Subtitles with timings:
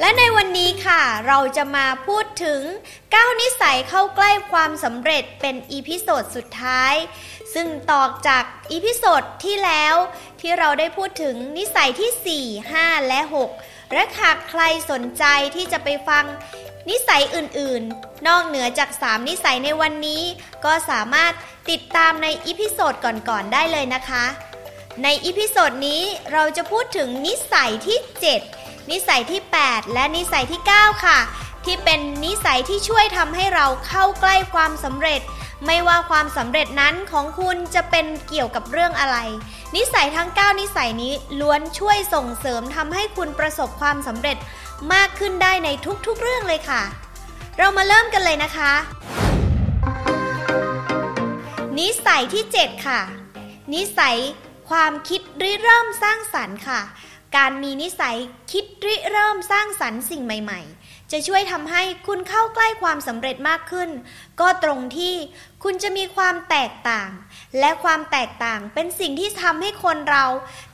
[0.00, 2.60] และในวันนี้ค่ะ เราจะมาพูดถึง
[3.00, 6.94] 9 นิสัยเข้าใกล้ความสำเร็จเป็น episode สุดท้าย
[7.54, 9.94] ซึ่งต่อจาก episode ที่แล้ว
[10.40, 13.20] ที่เราได้พูดถึงนิสัยที่ 4 5 และ
[13.56, 15.24] 6 และหากใครสนใจ
[15.56, 16.24] ที่จะไปฟัง
[16.90, 20.22] นิสัยอื่นๆ นอกเหนือจาก 3 นิสัยในวันนี้
[20.64, 21.32] ก็สามารถ
[21.70, 24.24] ติดตามใน episode ก่อนๆ ได้เลยนะคะ
[25.02, 26.02] ใน episode นี้
[26.32, 27.98] เราจะพูดถึงนิสัยที่
[28.40, 31.18] 7 นิสัยที่ 8 และนิสัยที่ 9 ค่ะ
[31.64, 35.20] ที่เป็นนิสัยที่ช่วยทำให้เราเข้าใกล้ความสำเร็จ
[35.66, 39.16] ไม่ว่าความสำเร็จนั้นของคุณจะเป็นเกี่ยวกับเรื่องอะไร
[39.76, 44.36] นิสัยทั้ง 9 นิสัยนี้ล้วนช่วยส่งเสริมทำให้คุณประสบความสำเร็จ
[44.92, 45.68] มากขึ้นได้ใน
[46.06, 46.82] ทุกๆเรื่องเลยค่ะ
[47.58, 48.72] เรามาเริ่มกันเลยนะคะ
[51.78, 53.00] นิสัยที่ 7 ค่ะ
[53.74, 54.16] นิสัย
[54.70, 56.80] ความคิดริเริ่มสร้างสรรค์ค่ะ
[57.36, 58.16] การมีนิสัย
[58.52, 63.90] คิดริเริ่มสร้างสรรค์สิ่งใหม่ ๆ จะช่วยทำให้คุณเข้าใกล้ความสำเร็จมากขึ้น
[64.40, 65.14] ก็ตรงที่
[65.64, 67.08] คุณจะมีความแตกต่าง
[67.60, 70.24] และความแตกต่างเป็นสิ่งที่ทำให้คนเรา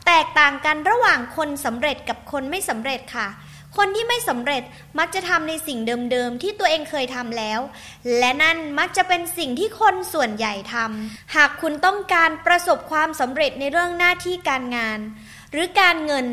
[0.07, 3.29] แตกต่างกันระหว่างคนสำเร็จกับคนไม่สำเร็จค่ะ
[3.77, 4.63] คนที่ไม่สำเร็จ
[4.99, 5.79] มักจะทำในสิ่ง
[6.11, 7.61] เดิมๆที่ตัวเองเคยทำแล้ว
[8.19, 15.01] และนั่นมักจะเป็นสิ่งที่คนส่วนใหญ่ทำหากคุณต้องการประสบความสำเร็จในเรื่องหน้าที่การงาน
[15.53, 16.27] หรือการเงิน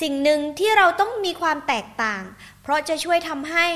[0.00, 2.22] สิ่งหนึ่งที่เราต้องมีความแตกต่าง
[2.62, 3.66] เพราะจะช่วยทำให้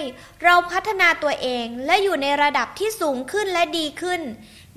[0.45, 4.21] เราพัฒนาตัวเองและอยู่ในระดับที่สูงขึ้นและดีขึ้น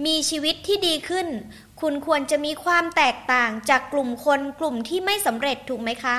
[0.06, 1.28] มีชีวิตที่ดีขึ้น
[1.82, 6.18] คุณควรจะมีความแตกต่างจากกลุ่มคนกลุ่มที่ไม่สำเร็จถูกไหมคะ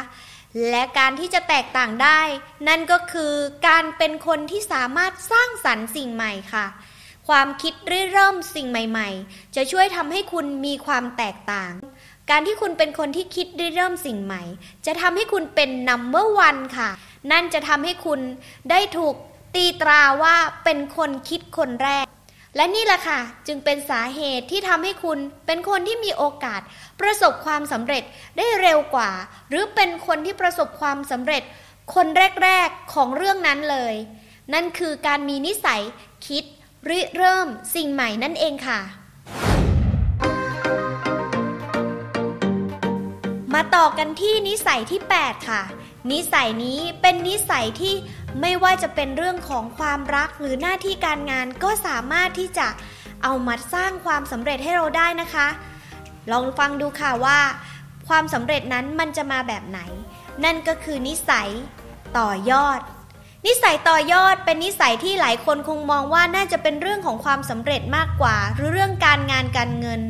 [0.70, 2.20] และการที่จะแตกต่างได้
[2.68, 3.32] นั่นก็คือ
[3.68, 6.66] การเป็นคนที่สามารถสร้างสรรค์สิ่งใหม่ค่ะ
[7.28, 11.72] ความคิดริเริ่มสิ่งใหม่ ๆ จะช่วยทำให้คุณมีความแตกต่าง
[12.30, 14.42] การที่คุณเป็นคนที่คิดริเริ่มสิ่งใหม่
[14.86, 16.90] จะทำให้คุณเป็น number one ค่ะ
[17.30, 18.20] นั่นจะทำให้คุณ
[18.70, 19.14] ได้ถูก
[19.54, 22.06] ตีตราว่าเป็นคนคิดคนแรก
[22.56, 26.60] และนี่แหละค่ะ จึงเป็นสาเหตุที่ทำให้คุณเป็นคนที่มีโอกาส
[27.00, 28.04] ประสบความสำเร็จ
[28.36, 29.10] ได้เร็วกว่า
[29.48, 31.42] หรือเป็นคนที่ประสบความสำเร็จ
[31.94, 32.06] คน
[32.42, 33.94] แรกๆของเรื่องนั้นเลย
[34.54, 35.82] นั่นคือการมีนิสัย
[36.26, 36.44] คิด
[36.88, 38.80] ริเริ่มสิ่งใหม่นั่นเองค่ะ
[43.54, 45.62] มาต่อกันที่นิสัยที่ 8 ค่ะ
[46.10, 47.94] นิสัยนี้เป็นนิสัยที่
[48.40, 52.66] ไม่ว่าจะเป็นเรื่องของความรักหรือหน้าที่การงานก็สามารถที่จะ
[53.22, 55.48] เอามาสร้างความสำเร็จให้เราได้นะคะ
[56.32, 57.38] ลองฟังดูค่ะว่า
[58.08, 59.80] ความสำเร็จนั้นมันจะมาแบบไหน
[60.44, 61.48] นั่นก็คือนิสัย
[62.18, 62.80] ต่อยอด
[63.46, 70.02] นิสัยต่อยอดเป็นนิสัยที่หลายคนคงมองว่าน่าจะเป็นเรื่องของความสำเร็จมากกว่า หรือเรื่องการงานการเงิน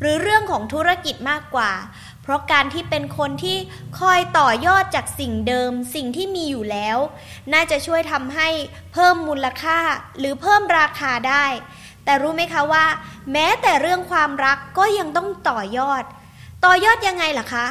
[0.00, 1.72] หรือเรื่องของธุรกิจมากกว่า
[2.22, 3.56] เพราะการที่เป็นคนที่
[3.98, 6.98] คอยต่อยอดจากสิ่งเดิม สิ่งที่มีอยู่แล้ว
[7.52, 8.48] น่าจะช่วยทำให้
[8.92, 9.78] เพิ่มมูลค่า
[10.18, 11.46] หรือเพิ่มราคาได้
[12.04, 12.86] แต่รู้ไหมคะว่า
[13.32, 16.04] แม้แต่เรื่องความรักก็ยังต้องต่อยอด
[16.64, 17.66] ต่อยอดยังไงล่ะคะ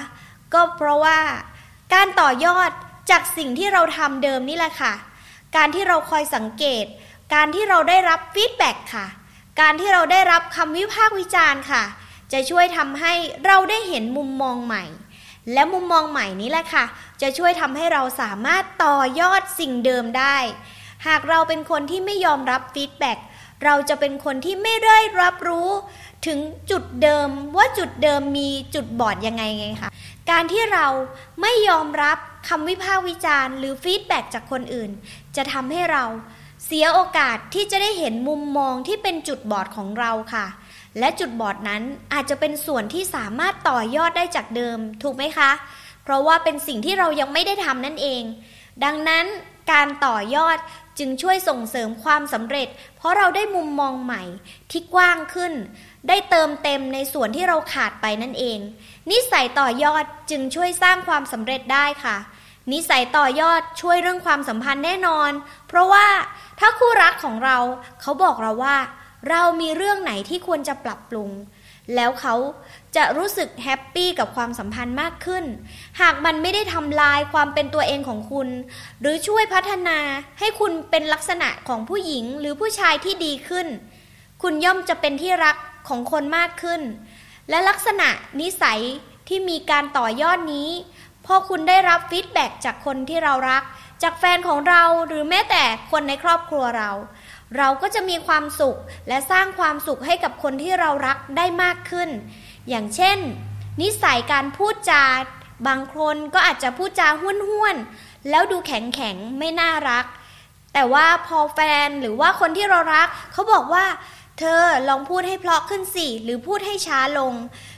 [0.54, 1.20] ก็เพราะว่า
[1.94, 2.72] การต่อยอด
[3.12, 4.94] จากสิ่งที่เราทำเดิมนี่แหละค่ะ
[5.56, 6.86] การที่เราคอยสังเกต
[7.34, 9.08] การที่เราได้รับ feedback ค่ะ
[9.62, 11.84] การที่เราได้รับคำวิพากษ์วิจารณ์ค่ะ
[12.32, 13.14] จะช่วยทำให้
[13.46, 14.84] เราได้เห็นมุมมองใหม่
[15.54, 16.86] และมุมมองใหม่นี้แหละค่ะ
[17.22, 20.38] จะช่วยทำให้เราสามารถต่อยอดสิ่งเดิมได้
[21.08, 23.18] หากเราเป็นคนที่ไม่ยอมรับ feedback
[23.64, 25.70] เราจะเป็นคนที่ไม่ได้รับรู้
[26.26, 26.40] ถึง
[26.72, 29.92] จุดเดิมว่าจุดเดิมมีจุดบอดยังไงไงคะ
[30.32, 30.88] การที่เรา
[31.42, 32.18] ไม่ยอมรับ
[32.50, 34.92] คำวิพากษ์วิจารณ์หรือ feedback จากคนอื่น
[35.36, 36.04] จะทำให้เรา
[36.66, 40.46] เสียโอกาสที่จะได้เห็นมุมมองที่เป็นจุดบอดของเราค่ะ
[41.00, 41.84] และจุดบอดนั้น
[42.14, 45.52] อาจจะเป็นส่วนที่สามารถต่อยอดได้จากเดิม ถูกไหมคะ
[46.04, 48.24] เพราะว่าเป็นสิ่งที่เรายังไม่ได้ทำนั่นเอง
[48.84, 49.26] ดังนั้น
[49.72, 50.58] การต่อยอด
[51.00, 52.68] จึงช่วยส่งเสริมความสำเร็จ
[52.98, 54.24] เพราะเราได้มุมมองใหม่
[54.72, 55.54] ที่กว้างขึ้น
[56.08, 58.60] ได้เติมเต็มในส่วนที่เราขาดไปนั่นเอง
[59.12, 62.18] นิสัยต่อยอดจึงช่วยสร้างความสำเร็จได้ค่ะ
[62.72, 65.32] นิสัยต่อยอดช่วยเรื่องความสัมพันธ์แน่นอน
[65.68, 66.08] เพราะว่า
[66.60, 67.58] ถ้าคู่รักของเรา
[68.02, 68.78] เขาบอกเราว่า
[69.30, 71.30] เรามีเรื่องไหนที่ควรจะปรับปรุง
[71.96, 72.36] แล้วเขา
[72.96, 75.46] จะรู้สึก happy กับความสัมพันธ์มากขึ้น
[76.02, 78.50] หากมันไม่ได้ทำลายความเป็นตัวเองของคุณ
[79.02, 80.00] หรือช่วยพัฒนา
[80.40, 83.68] ให้คุณเป็นลักษณะของผู้หญิงหรือผู้ชายที่ดีขึ้น
[84.42, 85.56] คุณย่อมจะเป็นที่รัก
[85.90, 86.82] ของคนมากขึ้น
[87.50, 88.08] และลักษณะ
[88.42, 88.82] นิสัย
[89.28, 90.70] ที่มีการต่อยอดนี้
[91.26, 93.64] พอคุณได้รับ feedback จากคนที่เรารัก
[94.04, 96.92] จากแฟนของเราหรือแม้แต่คนในครอบครัวเรา
[97.58, 98.78] เราก็จะมีความสุข
[99.08, 102.10] และสร้างความสุขให้กับคนที่เรารักได้มากขึ้น
[102.70, 103.18] อย่างเช่น
[103.82, 105.04] นิสัยการพูดจา
[105.68, 107.76] บางคนก็อาจจะพูดจาห้วนห้วน
[108.30, 110.06] แล้วดูแข็งแข็งไม่น่ารัก
[110.74, 113.86] แต่ว่าพอแฟนหรือว่าคนที่เรารัก เขาบอกว่า
[114.40, 117.34] เธอลองพูดให้เพราะขึ้นสิ หรือพูดให้ช้าลง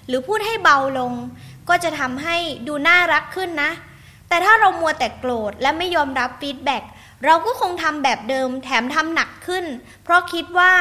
[0.07, 1.13] หรือพูดให้เบาลง
[1.69, 2.37] ก็จะทำให้
[2.67, 3.71] ดูน่ารักขึ้นนะ
[4.27, 6.83] แต่ถ้าเรามัวแต่โกรธและไม่ยอมรับ feedback
[7.25, 9.65] เราก็คงทำแบบเดิมแถมทำหนักขึ้น
[10.03, 10.73] เพราะคิดว่า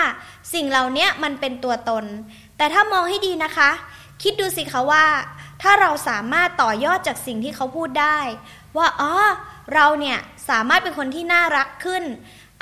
[0.55, 2.05] สิ่งเหล่านี้มันเป็นตัวตน
[2.57, 3.71] แต่ถ้ามองให้ดีนะคะ
[4.23, 5.07] คิดดูสิคะว่า
[5.63, 8.19] ถ้าเราสามารถต่อยอดจากสิ่งที่เขาพูดได้
[8.77, 9.13] ว่าอ๋อ
[9.75, 10.19] เราเนี่ย
[10.49, 12.05] สามารถเป็นคนที่น่ารักขึ้น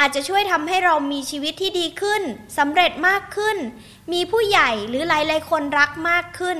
[0.01, 2.23] อาจจะช่วยทำให้เรามีชีวิตที่ดีขึ้น
[2.59, 3.57] สำเร็จมากขึ้น
[4.13, 6.59] มีผู้ใหญ่หรือหลายๆคนรักมากขึ้น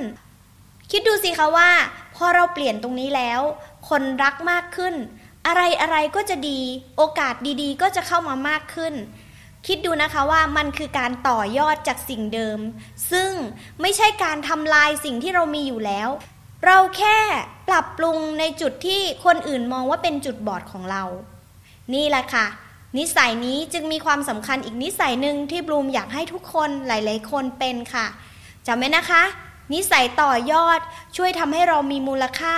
[0.91, 1.71] คิดดูสิคะว่า
[2.15, 3.41] พอเราเปลี่ยนตรงนี้แล้ว
[3.89, 4.95] คนรักมากขึ้น
[5.47, 6.59] อะไรอะไรก็จะดี
[6.97, 8.93] โอกาสดีๆ ก็จะเข้ามามากขึ้น
[9.67, 12.59] คิดดูนะคะว่ามันคือการต่อยอดจากสิ่งเดิม
[13.11, 13.31] ซึ่ง
[13.81, 16.09] ไม่ใช่การทำลายสิ่งที่เรามีอยู่แล้ว
[16.65, 17.17] เราแค่
[17.69, 21.03] ปรับปรุงในจุดที่คนอื่นมองว่าเป็นจุดบอดของเรา
[21.93, 22.45] นี่แหละค่ะ
[22.97, 28.05] นิสัยนี้จึงมีความสำคัญอีกนิสัยหนึ่งที่บลูมอยากให้ทุกคนหลาย ๆ คนเป็นค่ะ
[28.67, 29.23] จำไว้นะคะ
[29.73, 30.79] นิสัยต่อยอด
[31.17, 32.57] ช่วยทำให้เรามีมูลค่า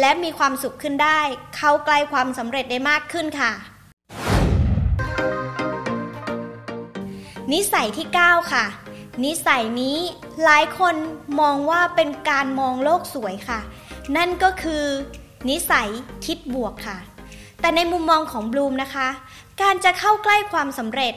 [0.00, 1.20] และมีความสุขขึ้นได้
[1.56, 3.52] เข้าใกล้ความสำเร็จได้มากขึ้นค่ะ
[7.52, 8.64] นิสัยที่ 9 ค่ะ
[9.24, 9.98] นิสัยนี้
[10.44, 10.94] หลายคน
[11.40, 13.60] มองว่าเป็นการมองโลกสวยค่ะ
[14.16, 14.84] นั่นก็คือ
[15.48, 15.88] นิสัย
[16.26, 16.98] คิดบวกค่ะ
[17.60, 19.08] แต่ในมุมมองของบลูมนะคะ
[19.62, 21.14] การจะเข้าใกล้ความสำเร็จ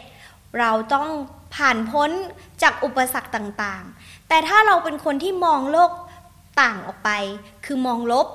[0.60, 1.10] เราต้อง
[1.56, 2.10] ผ่านพ้น
[2.62, 3.84] จากอุปสรรคต่าง
[4.30, 5.92] แต่ถ้าเราเป็นคนที่มองโลก
[6.62, 7.10] ต่างออกไป
[7.66, 8.28] คือมองลบ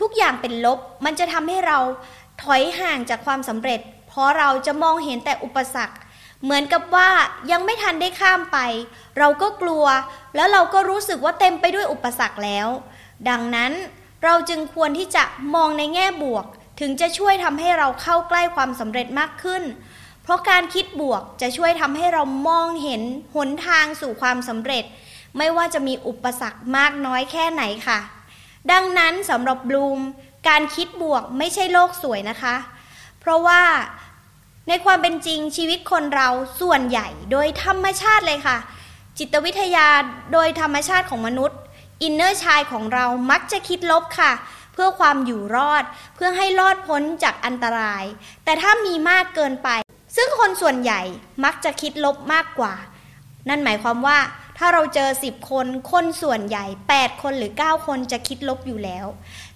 [0.00, 1.78] ทุกอย่างเป็นลบ มันจะทำให้เรา
[2.42, 5.96] ถอยห่างจากความสำเร็จ เพราะเราจะมองเห็นแต่อุปสรรค
[6.42, 7.08] เหมือนกับว่า
[7.50, 8.58] ยังไม่ทันได้ข้ามไป
[9.18, 9.84] เราก็กลัว
[10.34, 12.68] แล้วเราก็รู้สึกว่าเต็มไปด้วยอุปสรรคแล้ว
[13.28, 13.72] ดังนั้น
[14.24, 15.24] เราจึงควรที่จะ
[15.54, 16.46] มองในแง่บวก
[16.80, 19.62] ถึงจะช่วยทำให้เราเข้าใกล้ความสำเร็จมากขึ้น
[20.22, 23.02] เพราะการคิดบวกจะช่วยทำให้เรามองเห็น
[23.34, 24.84] หนทางสู่ความสำเร็จ
[25.38, 27.98] ไม่ว่าจะมีอุปสรรคมากน้อยแค่ไหนค่ะ
[28.72, 29.98] ดังนั้นสำหรับบลูม
[30.48, 32.56] การคิดบวกไม่ใช่โลกสวยนะคะ
[33.20, 33.62] เพราะว่า
[34.68, 36.28] ในความเป็นจริงชีวิตคนเรา
[36.60, 38.58] ส่วนใหญ่โดยธรรมชาติเลยค่ะ
[39.18, 39.88] จิตวิทยา
[40.32, 41.58] โดยธรรมชาติของมนุษย์
[42.02, 44.32] inner child ของเรามักจะคิดลบค่ะ
[44.72, 45.84] เพื่อความอยู่รอด
[46.14, 48.04] เพื่อให้รอดพ้นจากอันตราย
[48.44, 49.68] แต่ถ้ามีมากเกินไป
[50.16, 51.00] ซึ่งคนส่วนใหญ่
[51.44, 52.74] มักจะคิดลบมากกว่า
[53.48, 54.18] นั่นหมายความว่า
[54.58, 56.64] ถ้าเราเจอสิบคน คนส่วนใหญ่
[56.94, 59.06] 8 คนหรือ 9 คนจะคิดลบอยู่แล้ว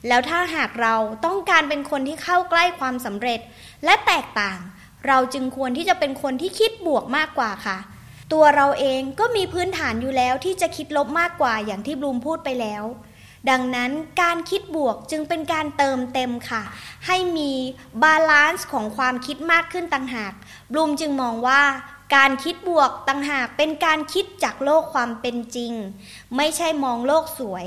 [0.09, 0.95] แล้วถ้าหากเรา
[1.25, 3.41] ต้องการเป็นคนที่เข้าใกล้ความสำเร็จ
[3.85, 4.59] และแตกต่าง
[5.07, 7.79] เราจึงควรที่จะเป็นคนที่คิดบวกมากกว่าค่ะ
[8.33, 12.85] ตัวเราเองก็มีพื้นฐานอยู่แล้วที่จะคิดลบมากกว่าอย่างที่บลูมพูดไปแล้ว
[13.51, 13.91] ดังนั้น
[14.23, 16.63] การคิดบวกจึงเป็นการเติมเต็มค่ะ
[17.07, 17.53] ให้มี
[18.03, 20.33] balance ของความคิดมากขึ้นต่างหาก
[20.73, 21.63] บลูมจึงมองว่า
[22.15, 25.73] การคิดบวกต่างหากเป็นการคิดจากโลกความเป็นจริง
[26.37, 27.67] ไม่ใช่มองโลกสวย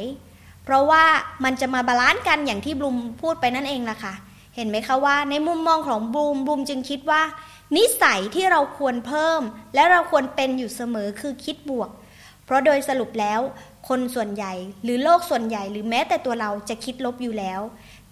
[0.64, 1.04] เพราะว่า
[1.44, 4.14] มันจะมา balance กันอย่างที่บลูมพูดไปนั่นเองล่ะค่ะ
[4.56, 7.22] เห็นไหมคะว่า ในมุมมองของบลูมบลูมจึงคิดว่า
[7.78, 9.42] นิสัยที่เราควรเพิ่ม
[9.76, 11.90] และเราควรเป็นอยู่เสมอคือคิดบวก
[12.46, 13.40] เพราะโดยสรุปแล้ว
[13.90, 17.62] คนส่วนใหญ่ หรือโลกส่วนใหญ่ หรือแม้แต่ตัวเราจะคิดลบอยู่แล้ว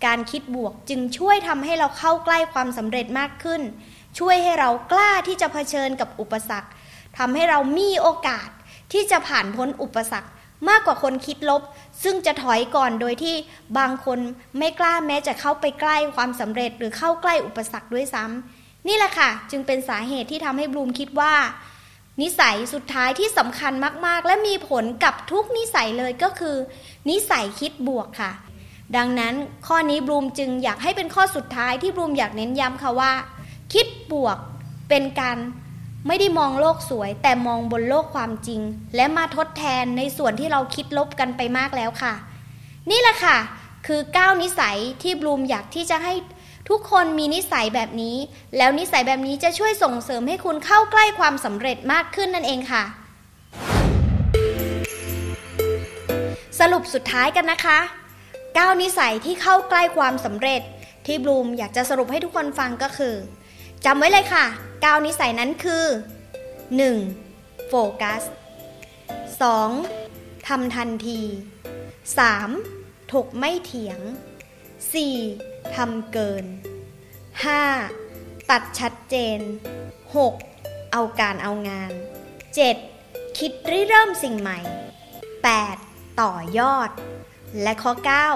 [0.05, 3.61] การคิดบวกจึงช่วยทำให้เราเข้าใกล้ความสำเร็จมากขึ้น
[4.19, 6.69] ช่วยให้เรากล้าที่จะเผชิญกับอุปสรรค
[7.17, 8.49] ทำให้เรามีโอกาส
[8.93, 10.29] ที่จะผ่านพ้นอุปสรรค
[10.69, 11.61] มากกว่าคนคิดลบ
[12.03, 13.35] ซึ่งจะถอยก่อนโดยที่
[13.77, 14.19] บางคน
[14.57, 21.33] ไม่กล้าแม้จะเข้าไปใกล้ความสำเร็จหรือเข้าใกล้อุปสรรคด้วยซ้ำนี่แหละค่ะ จึงเป็นสาเหตุที่ทำให้บลูมคิดว่า
[22.21, 23.73] นิสัยสุดท้ายที่สำคัญ
[24.05, 26.55] มาก ๆ และมีผลกับทุกนิสัยเลยก็คือ
[27.09, 28.31] นิสัยคิดบวกค่ะ
[28.97, 29.33] ดังนั้น
[29.67, 33.11] ข้อนี้บลูมจึงอยากให้เป็นข้อสุดท้ายที่บลูมอยากเน้นย้ำค่ะว่า
[33.73, 34.37] คิดบวก
[34.89, 35.37] เป็นการ
[36.07, 38.61] ไม่ได้มองโลกสวย แต่มองบนโลกความจริง
[38.95, 42.13] และมาทดแทนในส่วนที่เราคิดลบกันไปมากแล้วค่ะ
[42.89, 43.37] นี่แหละค่ะ
[43.87, 46.13] คือ 9 นิสัยที่บลูมอยากที่จะให้
[46.69, 48.15] ทุกคนมีนิสัยแบบนี้
[48.57, 52.83] แล้วนิสัยแบบนี้จะช่วยส่งเสริมให้คุณเข้าใกล้ความสำเร็จมากขึ้นนั่นเองค่ะ
[56.59, 57.79] สรุปสุดท้ายกันนะคะ
[58.29, 60.61] 9 นิสัยที่เข้าใกล้ความสำเร็จ
[61.05, 63.15] ที่บลูมอยากจะสรุปให้ทุกคนฟังก็คือ
[63.85, 64.45] จำไว้เลยค่ะ
[64.75, 65.85] 9 นิสัยนั้นคือ
[66.95, 67.67] 1.
[67.67, 68.23] โฟกัส
[69.75, 70.47] 2.
[70.47, 71.21] ทำทันที
[72.35, 73.11] 3.
[73.13, 73.99] ถกไม่เถียง
[74.87, 75.75] 4.
[75.75, 76.45] ทำเกิน
[77.67, 78.49] 5.
[78.49, 79.39] ตัดชัดเจน
[80.15, 80.91] 6.
[80.91, 81.91] เอาการเอางาน
[82.65, 83.37] 7.
[83.37, 84.59] คิดริเริ่มสิ่งใหม่
[85.59, 86.21] 8.
[86.21, 86.89] ต่อยอด
[87.61, 87.93] และข้อ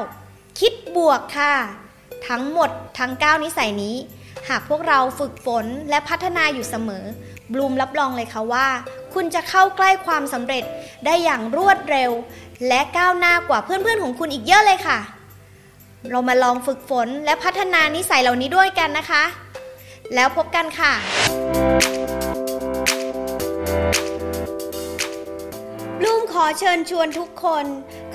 [0.10, 1.54] 9 คิดบวกค่ะ
[2.28, 3.98] ทั้งหมดทั้ง 9 นิสัยนี้
[4.50, 7.06] หากพวกเราฝึกฝนและพัฒนาอยู่เสมอ
[7.54, 8.68] บลูมรับรองเลยค่ะว่า
[9.14, 10.64] คุณจะเข้าใกล้ความสำเร็จ
[11.06, 12.12] ได้อย่างรวดเร็ว
[12.68, 15.00] และก้าวหน้ากว่าเพื่อนๆของคุณอีกเยอะเลยค่ะ
[16.10, 19.24] เรามาลองฝึกฝนและพัฒนานิสัยเหล่านี้ด้วยกันนะคะ
[20.14, 20.94] แล้วพบกันค่ะ
[26.00, 27.66] บลูมขอเชิญชวนทุกคน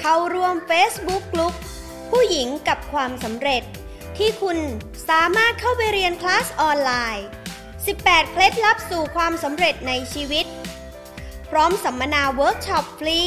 [0.01, 1.55] เข้าร่วม Facebook กลุ่ม
[2.11, 3.63] ผู้หญิงกับความสำเร็จ
[4.19, 4.59] ที่คุณ
[5.11, 7.27] สามารถเข้าไปเรียนคลาสออนไลน์
[7.77, 10.47] 18 เคล็ดลับสู่ความสำเร็จในชีวิต
[11.51, 13.21] พร้อมสัมมนาเวิร์กช็อปฟรี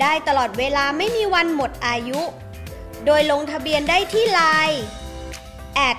[0.00, 2.20] ได้ตลอดเวลาไม่มีวันหมดอายุ
[3.04, 4.78] โดยลงทะเบียนได้ที่ Line
[5.88, 5.98] at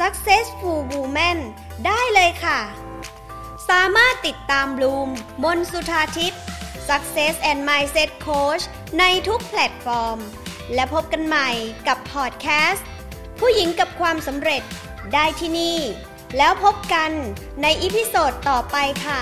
[0.00, 1.38] successful woman
[1.86, 2.60] ได้เลยค่ะ
[3.70, 5.08] สามารถติดตามบลูม
[5.44, 6.40] มนสุธาทิพย์
[6.88, 8.64] Success and Mindset Coach
[8.98, 10.18] ในทุกแพลตฟอร์ม
[10.74, 11.48] และพบกันใหม่
[11.88, 12.86] กับพอดแคสต์
[13.46, 14.62] ผู้หญิงกับความสำเร็จ
[15.14, 15.78] ได้ที่นี่
[16.36, 17.10] แล้วพบกัน
[17.62, 19.20] ในอีพิโซดต่อไปค่ะ